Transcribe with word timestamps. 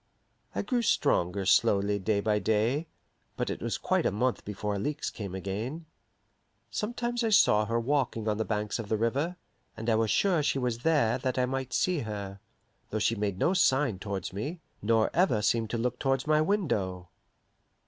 I 0.55 0.63
grew 0.63 0.81
stronger 0.81 1.45
slowly 1.45 1.99
day 1.99 2.21
by 2.21 2.39
day, 2.39 2.87
but 3.37 3.51
it 3.51 3.61
was 3.61 3.77
quite 3.77 4.03
a 4.07 4.11
month 4.11 4.43
before 4.43 4.73
Alixe 4.73 5.11
came 5.11 5.35
again. 5.35 5.85
Sometimes 6.71 7.23
I 7.23 7.29
saw 7.29 7.65
her 7.67 7.79
walking 7.79 8.27
on 8.27 8.37
the 8.37 8.43
banks 8.43 8.79
of 8.79 8.89
the 8.89 8.97
river, 8.97 9.35
and 9.77 9.91
I 9.91 9.93
was 9.93 10.09
sure 10.09 10.41
she 10.41 10.57
was 10.57 10.79
there 10.79 11.19
that 11.19 11.37
I 11.37 11.45
might 11.45 11.71
see 11.71 11.99
her, 11.99 12.39
though 12.89 12.97
she 12.97 13.13
made 13.13 13.37
no 13.37 13.53
sign 13.53 13.99
towards 13.99 14.33
me, 14.33 14.59
nor 14.81 15.11
ever 15.13 15.39
seemed 15.43 15.69
to 15.69 15.77
look 15.77 15.99
towards 15.99 16.25
my 16.25 16.41
window. 16.41 17.09